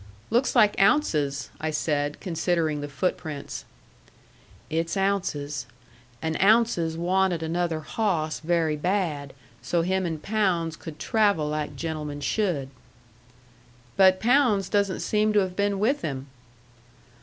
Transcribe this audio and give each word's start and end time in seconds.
"Looks 0.31 0.55
like 0.55 0.81
Ounces," 0.81 1.51
I 1.59 1.69
said, 1.69 2.19
considering 2.19 2.81
the 2.81 2.87
footprints. 2.87 3.65
"It's 4.67 4.97
Ounces. 4.97 5.67
And 6.23 6.41
Ounces 6.41 6.97
wanted 6.97 7.43
another 7.43 7.81
hawss 7.81 8.39
very 8.39 8.75
bad, 8.75 9.31
so 9.61 9.83
him 9.83 10.07
and 10.07 10.19
Pounds 10.19 10.75
could 10.75 10.97
travel 10.97 11.49
like 11.49 11.75
gentlemen 11.75 12.19
should." 12.19 12.69
"But 13.95 14.19
Pounds 14.19 14.69
doesn't 14.69 15.01
seem 15.01 15.33
to 15.33 15.39
have 15.41 15.55
been 15.55 15.77
with 15.77 16.01
him." 16.01 16.25